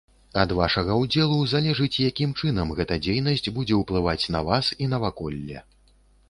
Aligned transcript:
Ад 0.43 0.51
ваша 0.59 0.81
ўдзелу 0.99 1.35
залежыць 1.51 2.01
якім 2.11 2.31
чынам 2.39 2.73
гэта 2.79 2.97
дзейнасць 3.05 3.53
будзе 3.59 3.79
ўплываць 3.83 4.25
на 4.37 4.41
вас 4.49 4.73
і 4.87 4.91
наваколле. 4.97 5.63